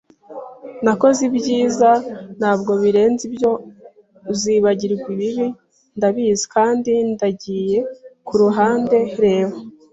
Nakoze 0.83 1.19
ibyiza, 1.29 1.91
ntabwo 2.37 2.71
birenze 2.83 3.21
ibyo 3.29 3.51
uzibagirwa 4.31 5.07
ibibi, 5.15 5.47
ndabizi. 5.97 6.45
Kandi 6.55 6.91
ndagiye 7.13 7.79
kuruhande- 8.27 8.97
reba 9.23 9.57